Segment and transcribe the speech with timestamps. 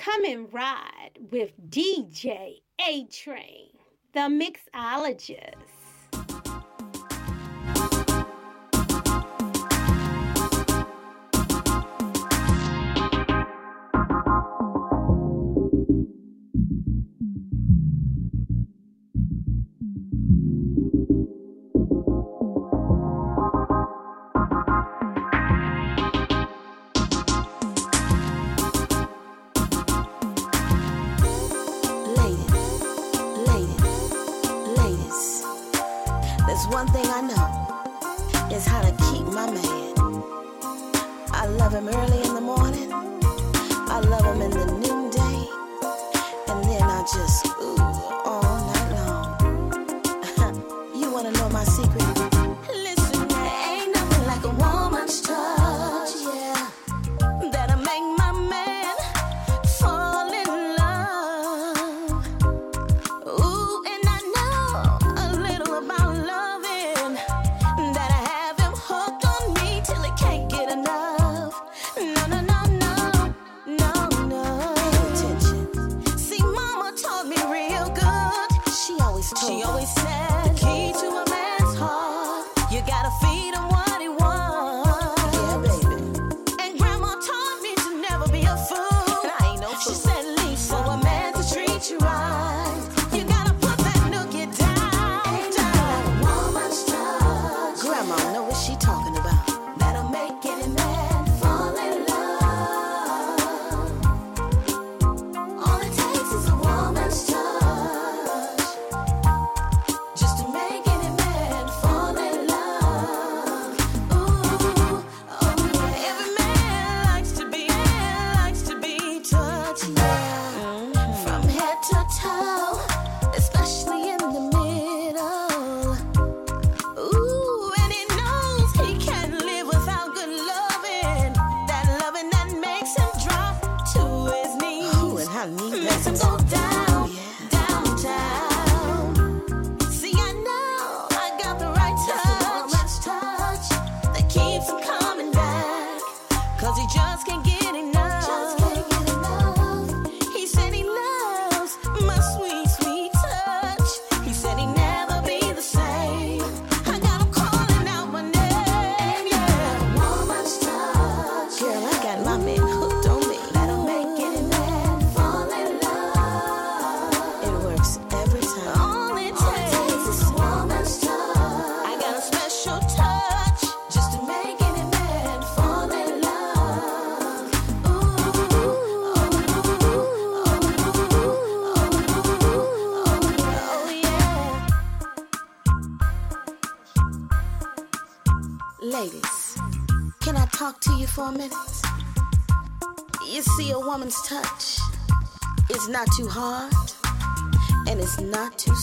[0.00, 3.68] Come and ride with DJ A Train,
[4.14, 5.79] the mixologist.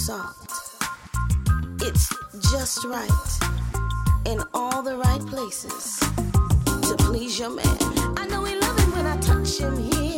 [0.08, 0.38] salt.
[1.82, 2.08] It's
[2.54, 3.30] just right
[4.26, 6.00] in all the right places
[6.88, 7.78] to please your man.
[8.16, 10.17] I know he loves it when I touch him here.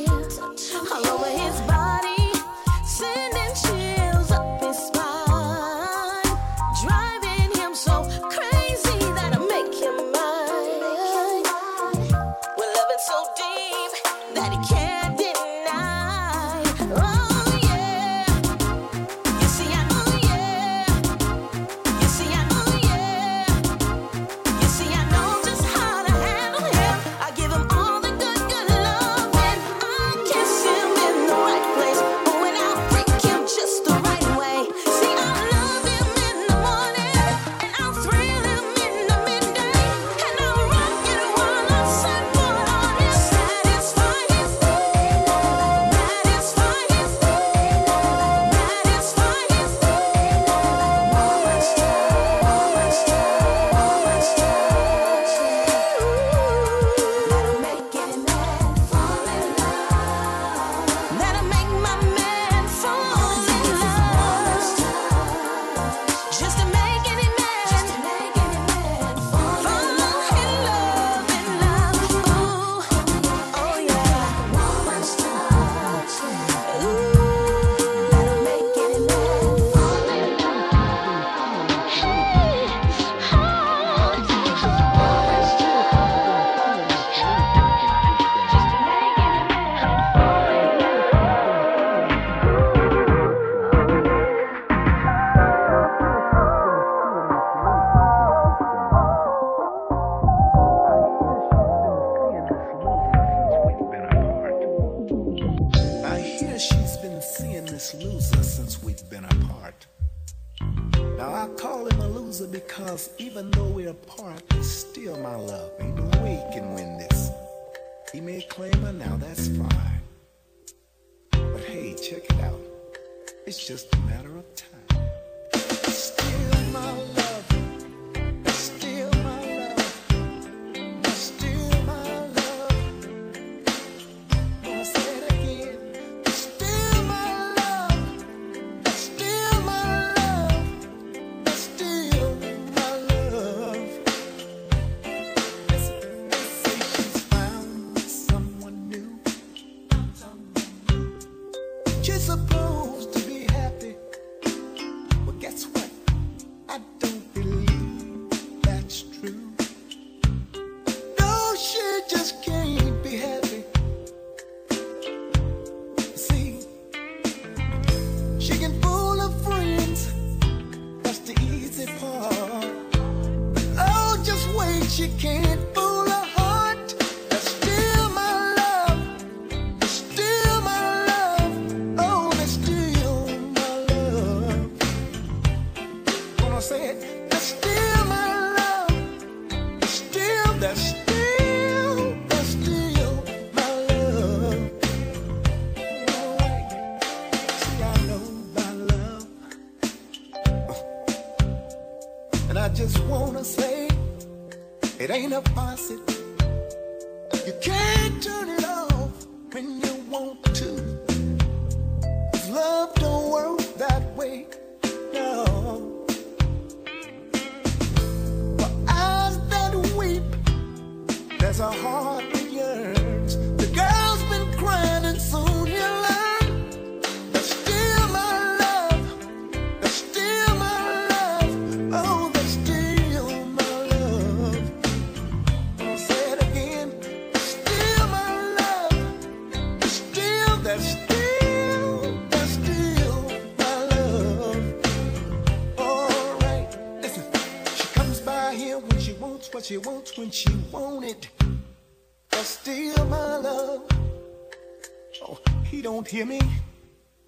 [256.19, 256.41] hear me?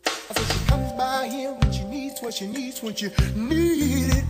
[0.05, 4.17] I said she comes by here when she needs what she needs when she needs
[4.17, 4.25] it.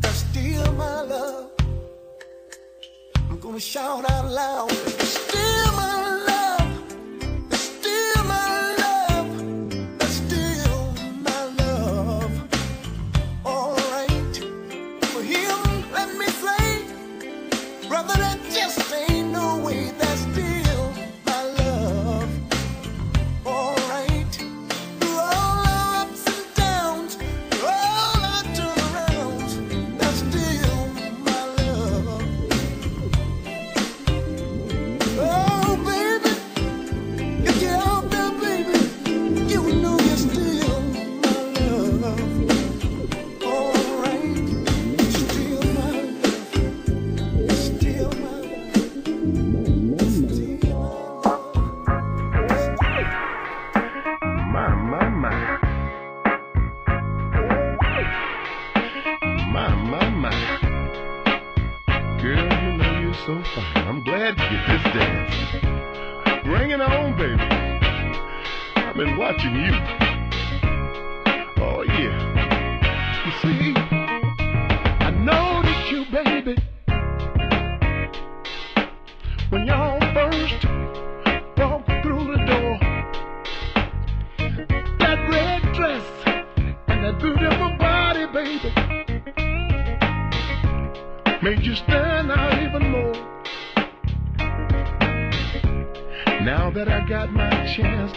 [0.00, 1.50] That's still my love.
[3.30, 4.87] I'm gonna shout out loud.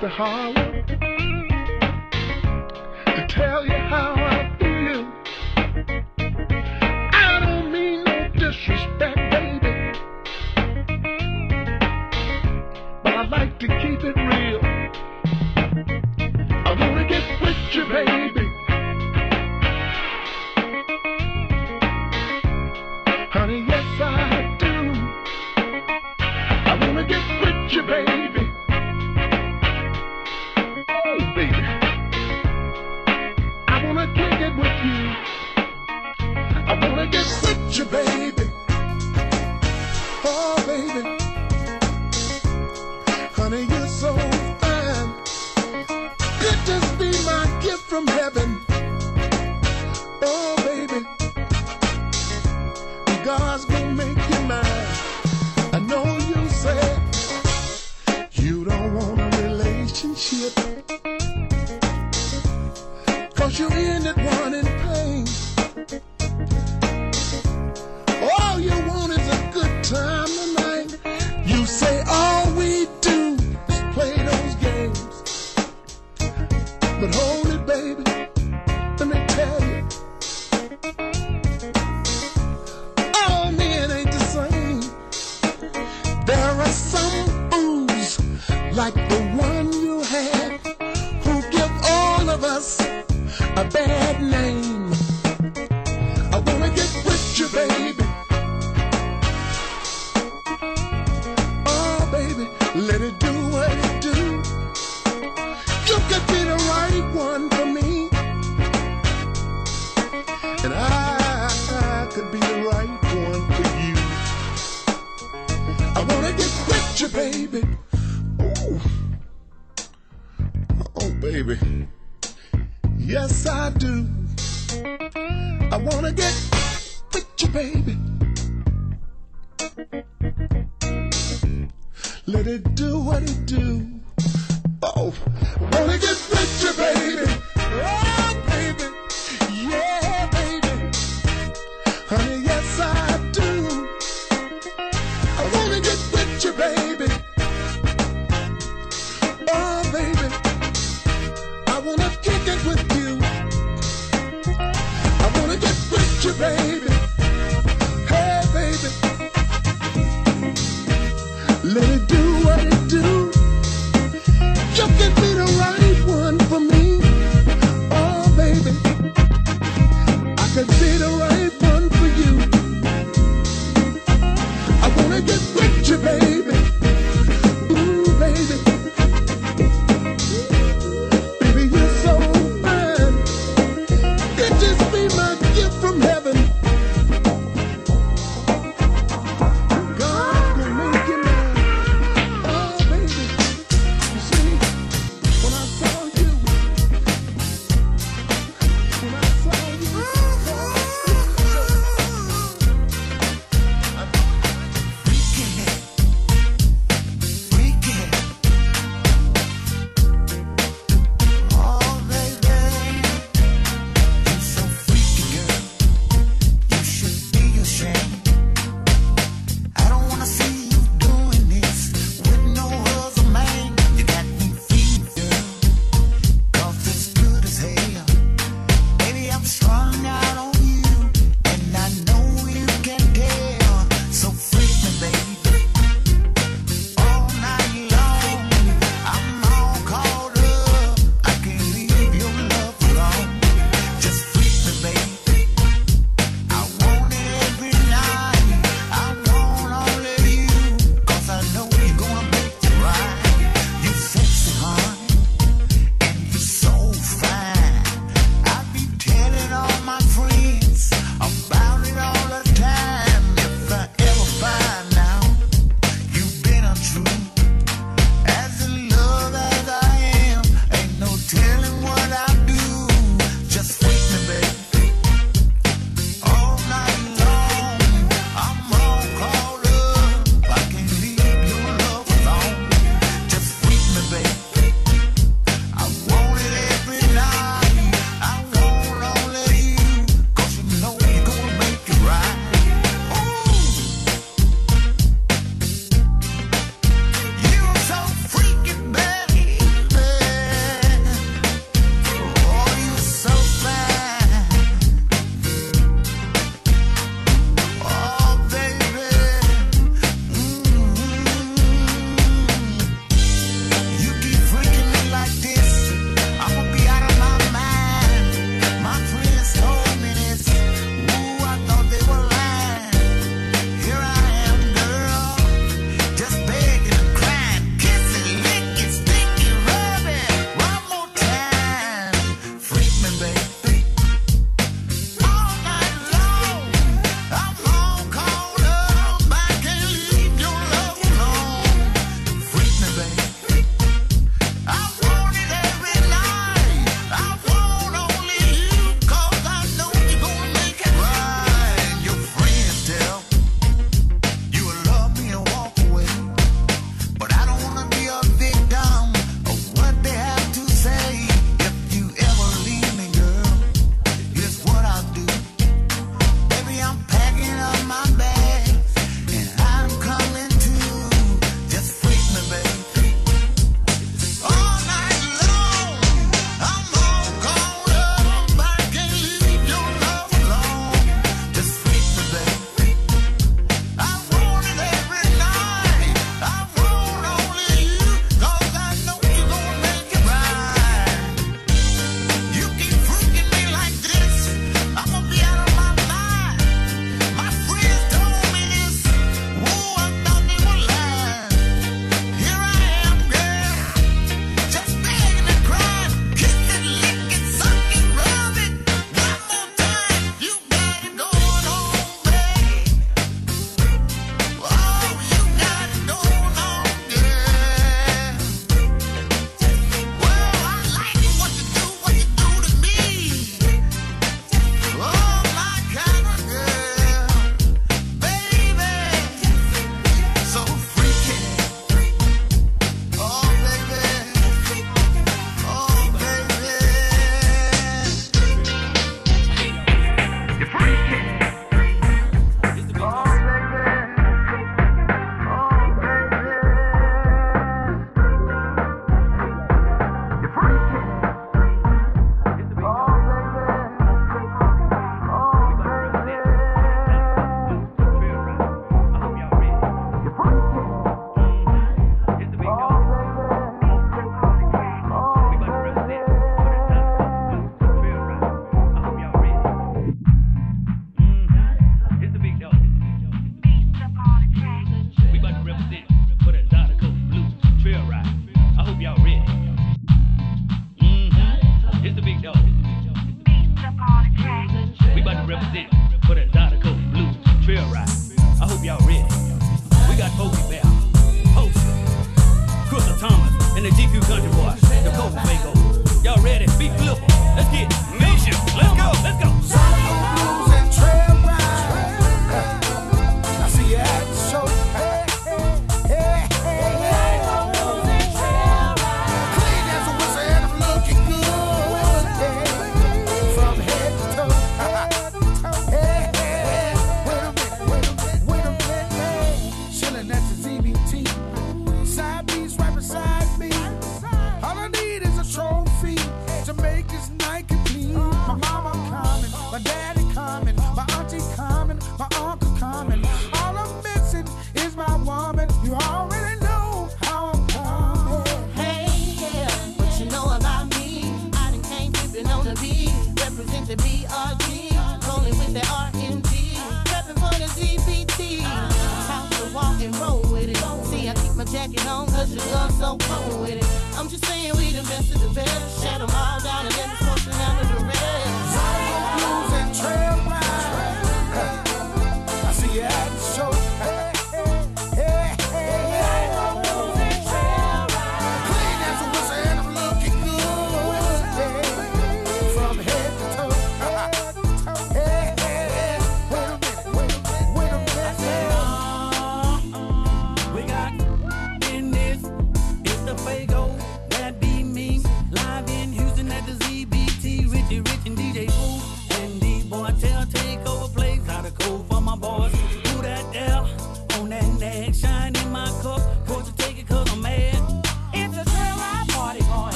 [0.00, 0.47] the heart.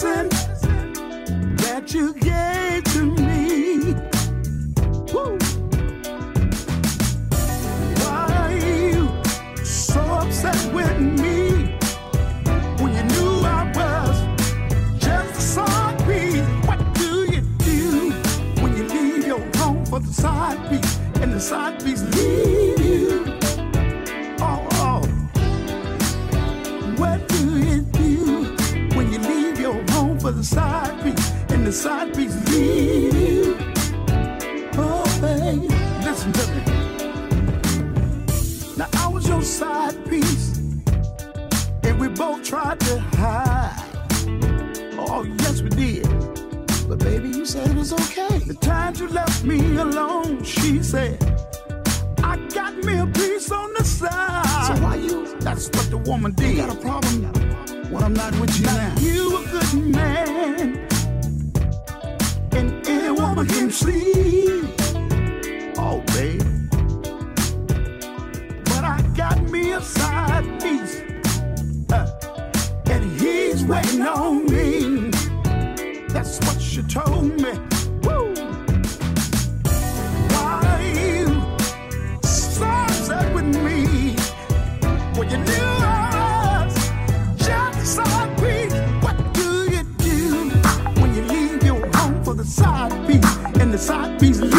[0.00, 0.29] said
[45.20, 46.08] Oh, yes, we did.
[46.88, 48.38] But baby, you said it was okay.
[48.38, 51.18] The times you left me alone, she said,
[52.24, 54.66] I got me a piece on the side.
[54.66, 55.38] So why you?
[55.40, 56.56] That's what the woman did.
[56.56, 57.90] You got a problem now.
[57.90, 58.76] Well, I'm not with you now.
[58.76, 58.98] now.
[58.98, 60.88] You a good man.
[62.52, 64.70] And any woman can sleep.
[65.76, 66.48] Oh, baby.
[68.64, 71.02] But I got me a side piece.
[71.92, 72.08] Uh,
[72.86, 74.89] and he's waiting on me.
[76.22, 77.52] That's what she told me.
[78.02, 78.34] Woo!
[80.28, 81.28] Why you
[82.22, 84.16] so upset with me?
[85.14, 86.76] Well, you knew I was
[87.38, 88.74] just a piece.
[89.02, 90.50] What do you do
[91.00, 94.49] when you leave your home for the side piece and the side piece?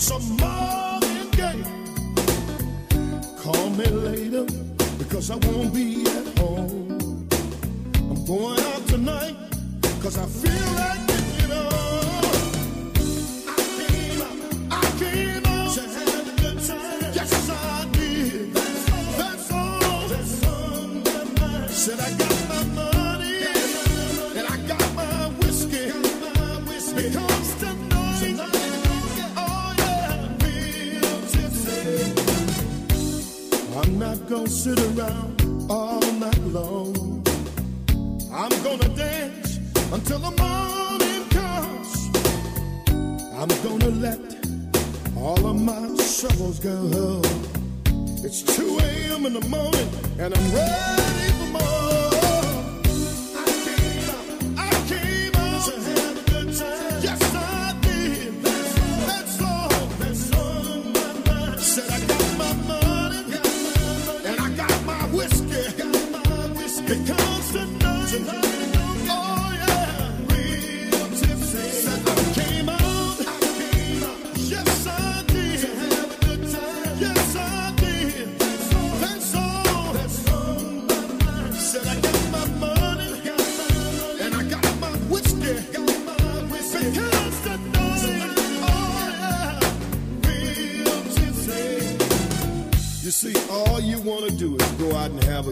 [0.00, 0.47] Some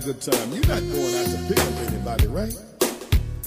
[0.06, 0.52] good time.
[0.52, 2.54] You're not going out to pick up anybody, right?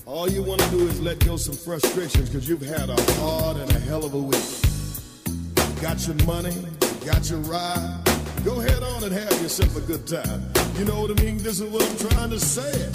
[0.05, 3.55] All you want to do is let go some frustrations because you've had a hard
[3.55, 4.43] and a hell of a week.
[5.25, 8.01] You got your money, you got your ride.
[8.43, 10.51] Go head on and have yourself a good time.
[10.77, 11.37] You know what I mean?
[11.37, 12.89] This is what I'm trying to say.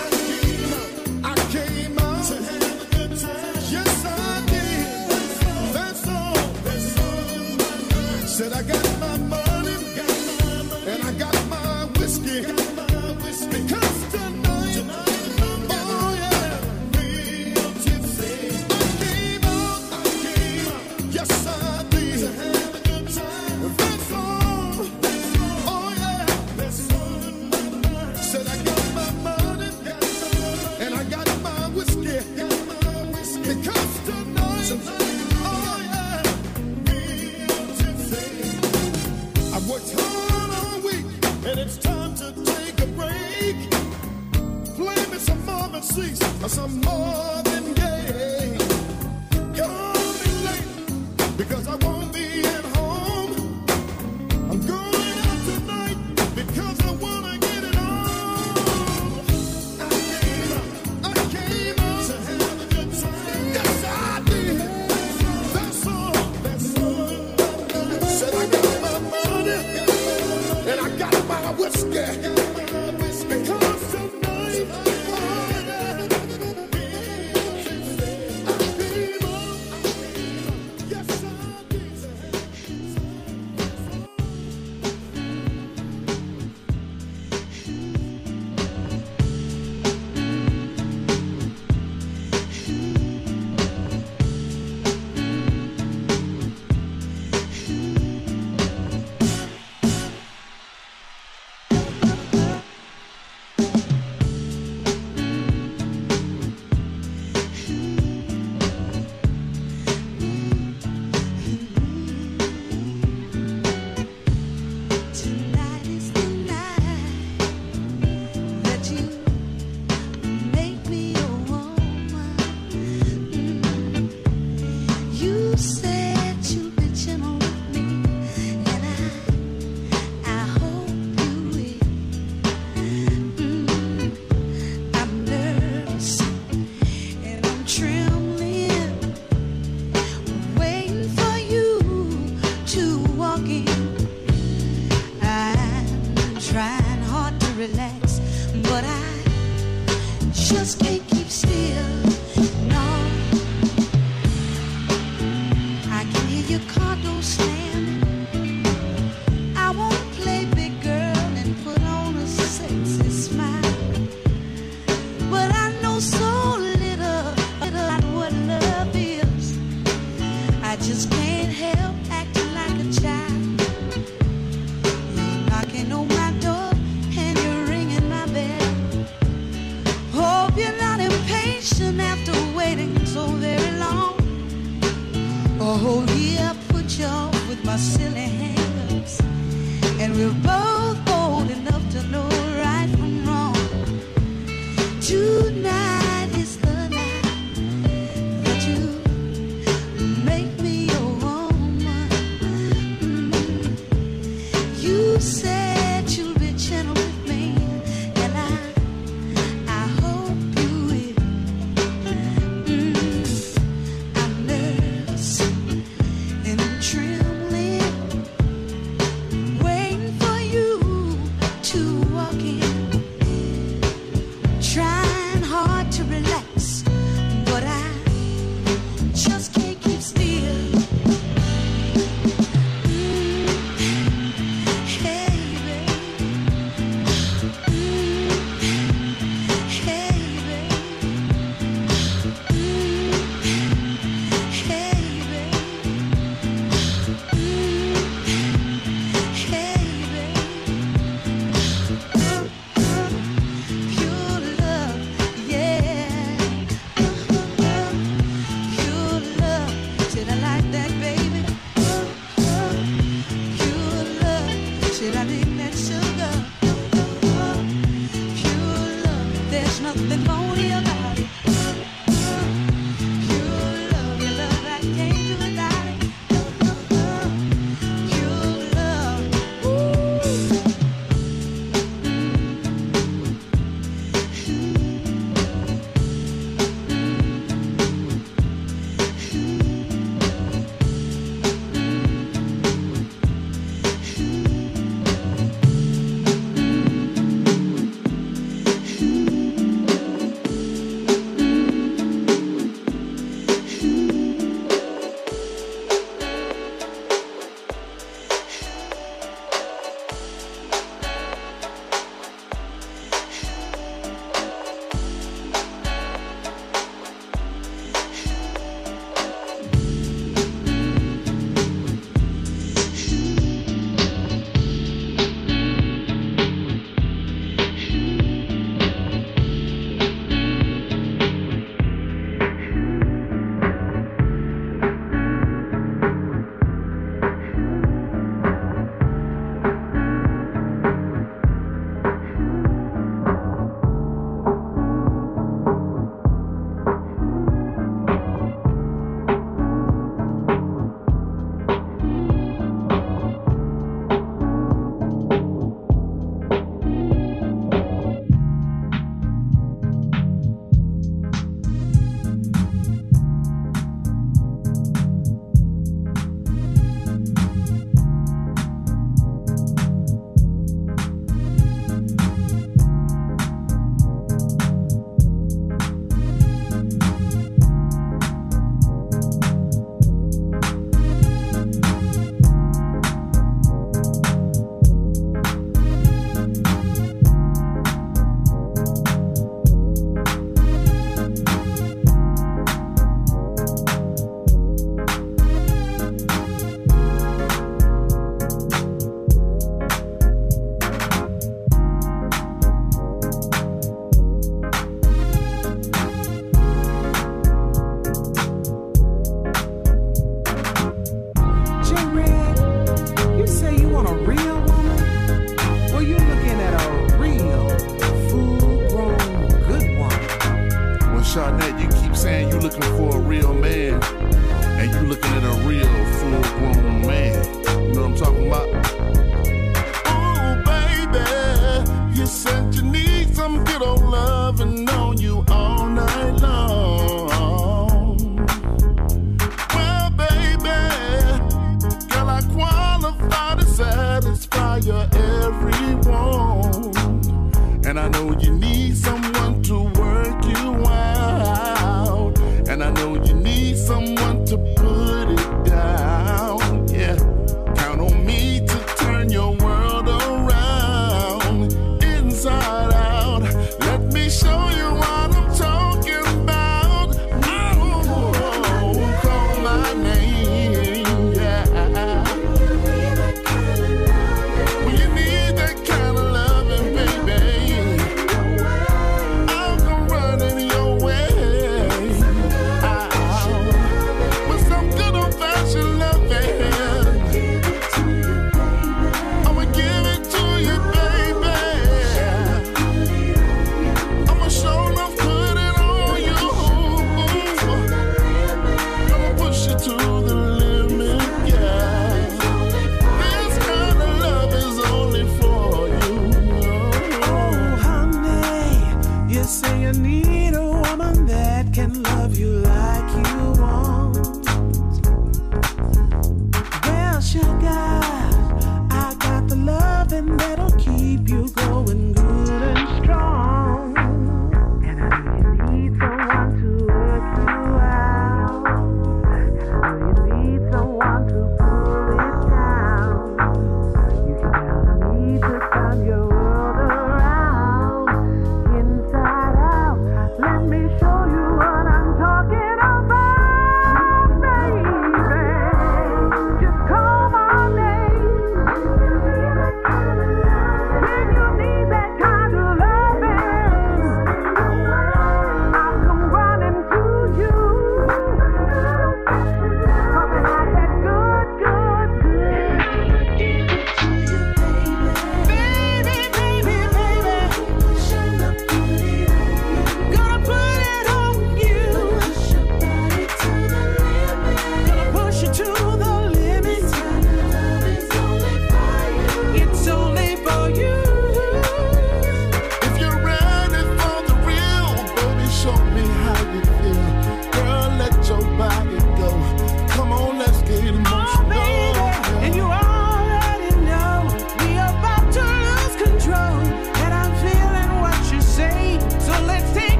[0.00, 0.72] I came
[1.22, 3.54] out, I came out to have a good time.
[3.70, 5.08] Yes, I did.
[8.26, 8.91] Said I got.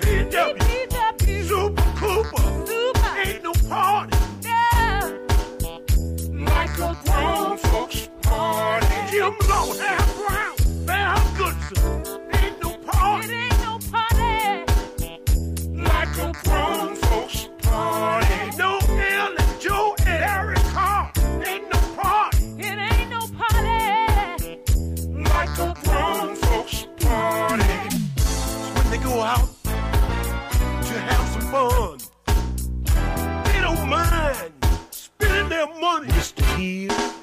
[0.00, 0.56] beat up.
[1.22, 2.48] Super Cooper.
[3.24, 4.16] Ain't no party.
[6.32, 8.86] Like a grown folks party.
[9.10, 11.95] Brown, Mel Goodson.
[35.86, 36.08] money.
[36.08, 36.42] Mr.
[36.56, 37.15] Here,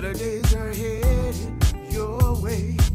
[0.00, 2.89] Better days are headed your way.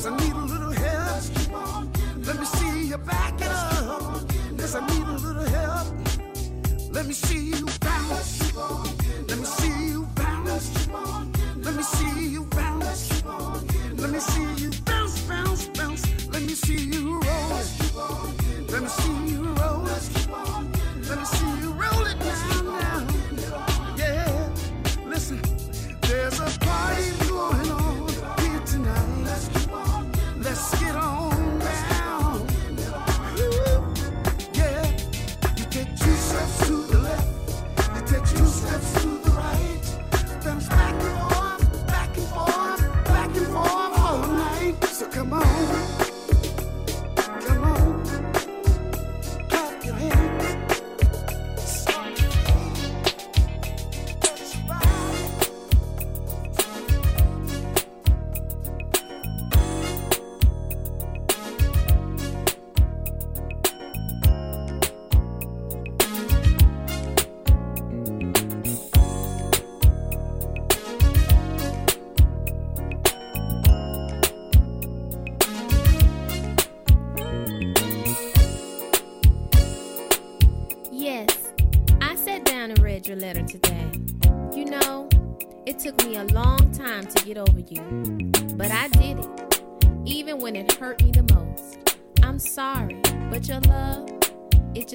[0.00, 1.24] 'Cause I need a little help.
[2.26, 4.22] Let me see you back it up.
[4.56, 5.88] Yes, I need a little help.
[6.90, 8.54] Let me see you bounce.
[9.28, 10.70] Let me see you bounce.
[11.64, 13.22] Let me see you bounce.
[13.98, 14.59] Let me see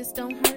[0.06, 0.55] just don't hurt.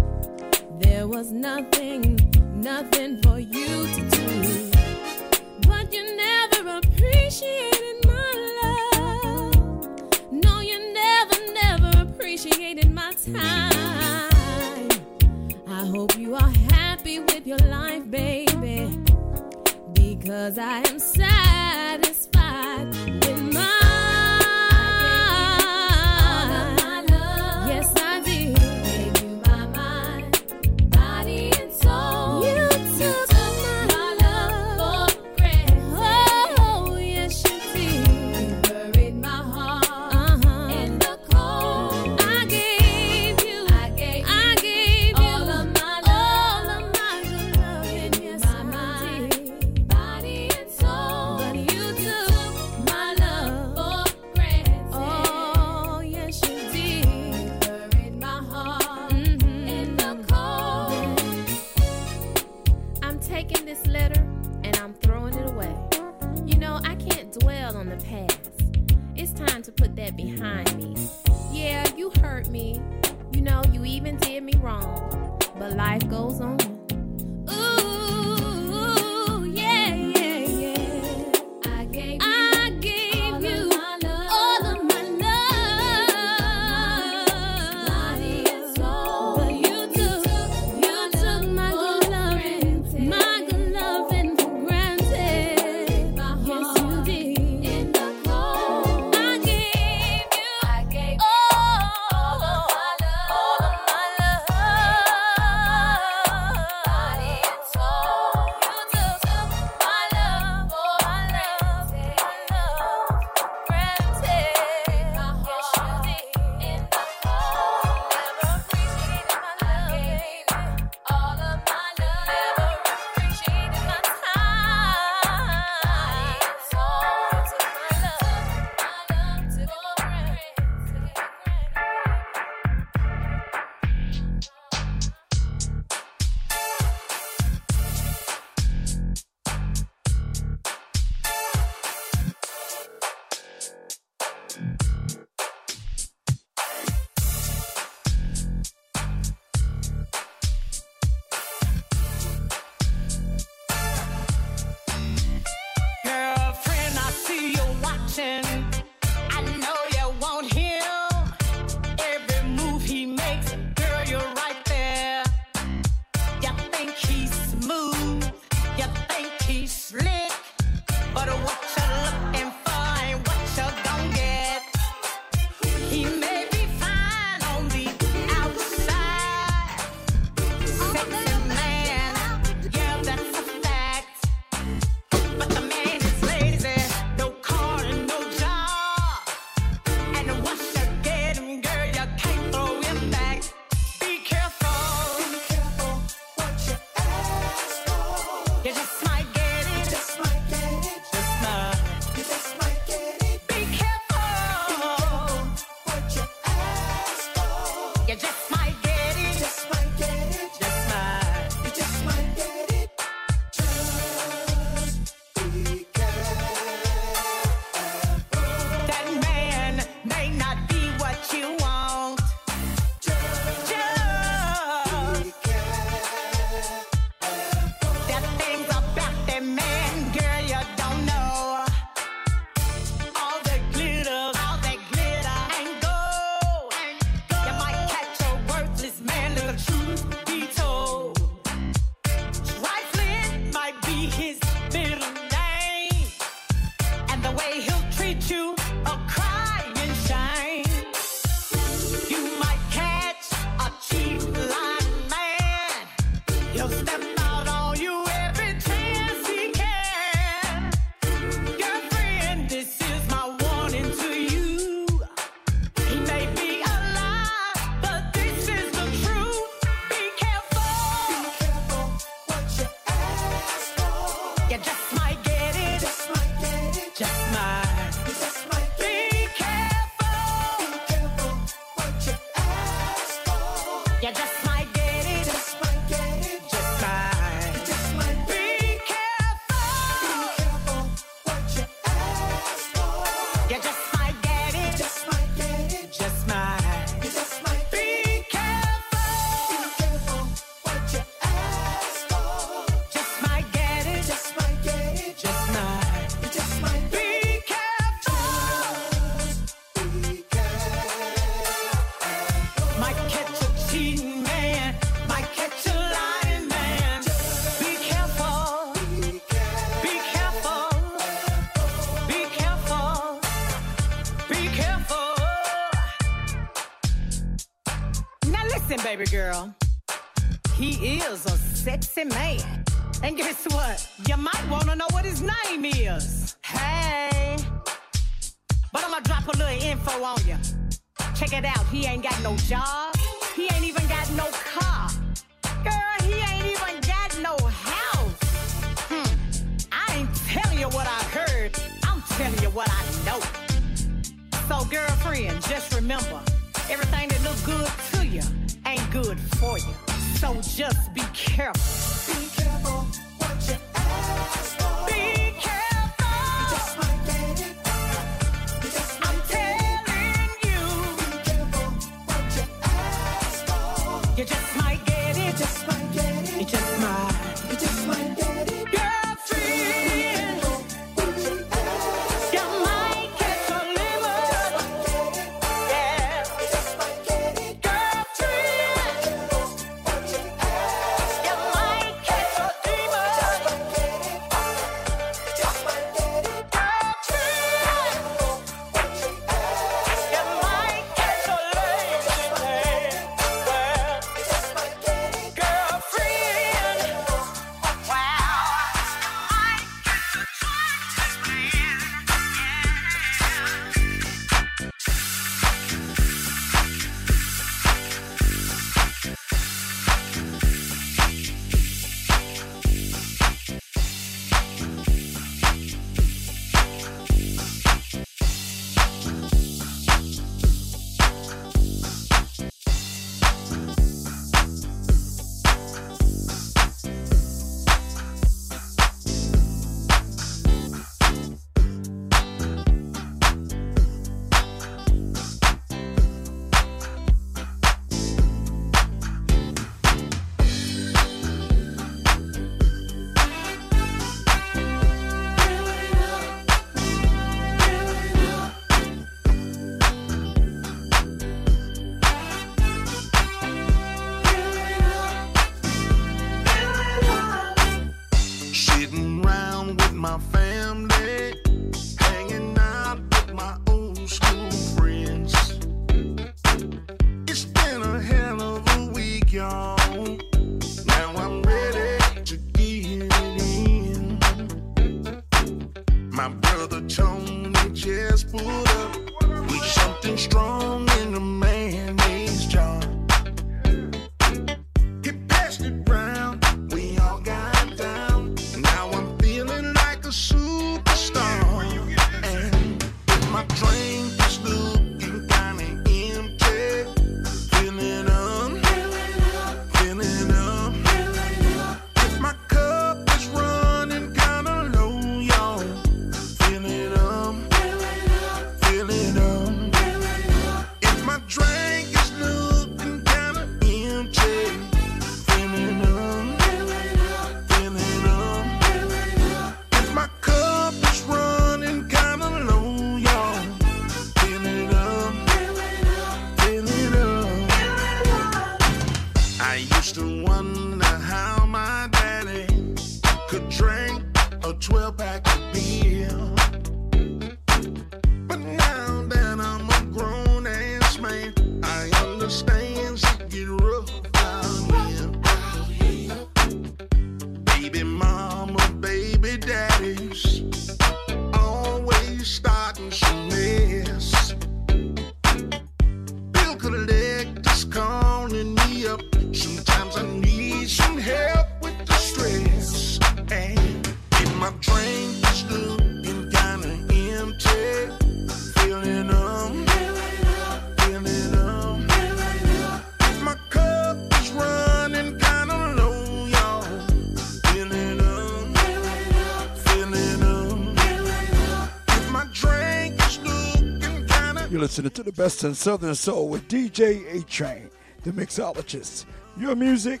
[595.16, 597.70] Best in Southern Soul with DJ A Train,
[598.02, 599.04] the mixologist.
[599.36, 600.00] Your music,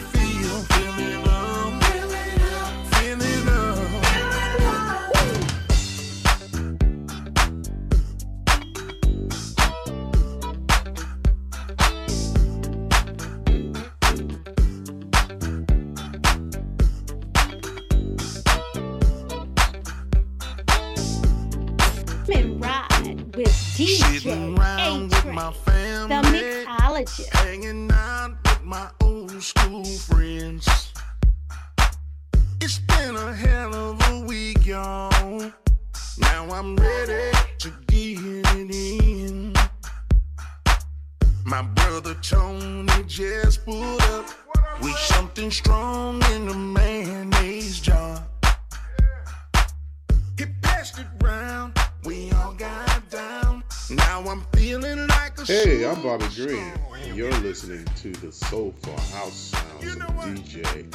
[57.55, 60.91] listening to the soulful house sounds of DJ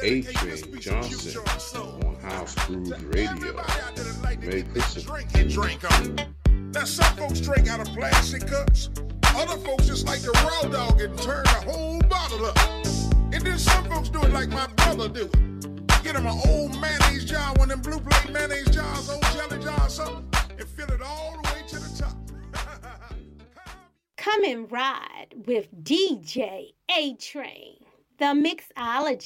[0.00, 1.40] A Train Johnson
[2.06, 3.34] on House Groove Radio.
[4.40, 5.02] Merry Christmas.
[5.02, 5.82] Drink and drink.
[6.72, 8.90] Now some folks drink out of plastic cups.
[9.34, 12.58] Other folks just like to raw dog and turn the whole bottle up.
[13.34, 15.24] And then some folks do it like my brother do.
[15.24, 16.04] it.
[16.04, 19.60] Get him an old mayonnaise jar, one of them blue plate mayonnaise jars, old jelly
[19.64, 20.24] jar or something,
[20.60, 22.23] and fill it all the way to the top.
[24.24, 27.76] Come and ride with DJ A Train,
[28.16, 29.20] the mixologist.